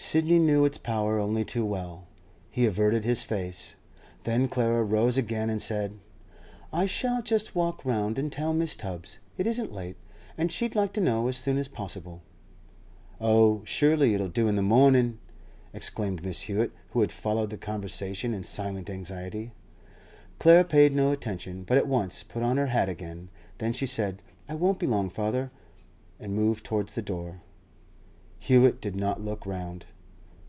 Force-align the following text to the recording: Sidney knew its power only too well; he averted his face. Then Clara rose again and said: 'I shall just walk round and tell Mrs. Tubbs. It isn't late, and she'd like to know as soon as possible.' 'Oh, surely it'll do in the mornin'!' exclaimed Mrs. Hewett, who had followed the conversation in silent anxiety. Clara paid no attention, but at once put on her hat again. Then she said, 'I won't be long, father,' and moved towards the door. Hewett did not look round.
Sidney 0.00 0.38
knew 0.38 0.64
its 0.64 0.78
power 0.78 1.18
only 1.18 1.44
too 1.44 1.66
well; 1.66 2.06
he 2.52 2.66
averted 2.66 3.02
his 3.02 3.24
face. 3.24 3.74
Then 4.22 4.46
Clara 4.46 4.84
rose 4.84 5.18
again 5.18 5.50
and 5.50 5.60
said: 5.60 5.98
'I 6.72 6.86
shall 6.86 7.20
just 7.20 7.56
walk 7.56 7.84
round 7.84 8.16
and 8.16 8.30
tell 8.30 8.54
Mrs. 8.54 8.78
Tubbs. 8.78 9.18
It 9.36 9.48
isn't 9.48 9.72
late, 9.72 9.96
and 10.38 10.52
she'd 10.52 10.76
like 10.76 10.92
to 10.92 11.00
know 11.00 11.26
as 11.26 11.36
soon 11.36 11.58
as 11.58 11.66
possible.' 11.66 12.22
'Oh, 13.20 13.62
surely 13.64 14.14
it'll 14.14 14.28
do 14.28 14.46
in 14.46 14.54
the 14.54 14.62
mornin'!' 14.62 15.18
exclaimed 15.74 16.22
Mrs. 16.22 16.42
Hewett, 16.42 16.72
who 16.92 17.00
had 17.00 17.10
followed 17.10 17.50
the 17.50 17.58
conversation 17.58 18.32
in 18.32 18.44
silent 18.44 18.88
anxiety. 18.88 19.50
Clara 20.38 20.62
paid 20.64 20.94
no 20.94 21.10
attention, 21.10 21.64
but 21.64 21.76
at 21.76 21.88
once 21.88 22.22
put 22.22 22.44
on 22.44 22.56
her 22.56 22.66
hat 22.68 22.88
again. 22.88 23.30
Then 23.58 23.72
she 23.72 23.86
said, 23.86 24.22
'I 24.48 24.54
won't 24.54 24.78
be 24.78 24.86
long, 24.86 25.10
father,' 25.10 25.50
and 26.20 26.36
moved 26.36 26.62
towards 26.64 26.94
the 26.94 27.02
door. 27.02 27.40
Hewett 28.40 28.80
did 28.80 28.94
not 28.94 29.20
look 29.20 29.44
round. 29.46 29.86